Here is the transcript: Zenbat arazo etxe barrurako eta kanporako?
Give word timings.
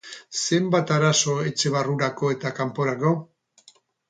Zenbat 0.43 0.93
arazo 0.95 1.35
etxe 1.49 1.73
barrurako 1.75 2.33
eta 2.37 2.53
kanporako? 2.63 3.15